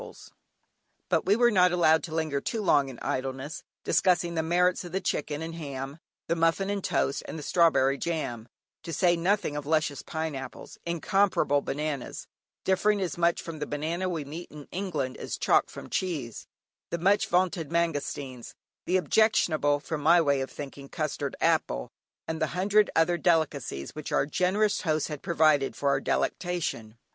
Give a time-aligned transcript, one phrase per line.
[0.01, 2.99] [Illustration: A HPOONGYI KYAUNG MONASTERY] But we were not allowed to linger too long in
[3.03, 7.43] idleness, discussing the merits of "the chicken and ham, the muffin and toast, and the
[7.43, 8.47] strawberry jam,"
[8.81, 12.25] to say nothing of luscious pineapples, incomparable bananas
[12.63, 16.47] (differing as much from the banana we meet in England, as chalk from cheese),
[16.89, 18.55] the much vaunted mangostines,
[18.87, 21.91] the objectionable (from my way of thinking) custard apple,
[22.27, 26.97] and the hundred, other delicacies which our generous hosts had provided for our delectation.